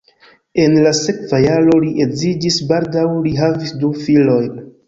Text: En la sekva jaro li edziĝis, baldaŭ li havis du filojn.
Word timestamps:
En 0.63 0.77
la 0.85 0.93
sekva 0.99 1.41
jaro 1.43 1.77
li 1.85 1.93
edziĝis, 2.07 2.59
baldaŭ 2.73 3.07
li 3.27 3.37
havis 3.45 3.79
du 3.85 3.93
filojn. 4.03 4.61